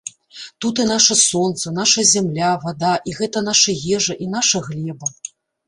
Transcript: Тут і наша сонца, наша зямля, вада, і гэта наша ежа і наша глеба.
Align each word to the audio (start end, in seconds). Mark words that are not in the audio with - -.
Тут 0.63 0.79
і 0.83 0.85
наша 0.91 1.17
сонца, 1.23 1.73
наша 1.79 2.05
зямля, 2.13 2.51
вада, 2.65 2.95
і 3.11 3.15
гэта 3.21 3.45
наша 3.53 3.79
ежа 4.01 4.13
і 4.27 4.33
наша 4.35 4.67
глеба. 4.73 5.07